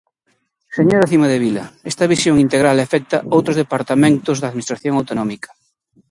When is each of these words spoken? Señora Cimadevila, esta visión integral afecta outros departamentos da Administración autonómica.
Señora 0.77 1.09
Cimadevila, 1.11 1.65
esta 1.91 2.09
visión 2.13 2.35
integral 2.45 2.77
afecta 2.79 3.17
outros 3.35 3.59
departamentos 3.61 4.37
da 4.37 4.49
Administración 4.49 4.93
autonómica. 4.97 5.49